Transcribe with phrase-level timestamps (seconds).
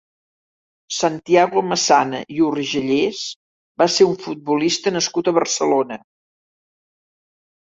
[0.99, 3.19] Santiago Massana i Urgellés
[3.83, 6.01] va ser un futbolista nascut a Barcelona.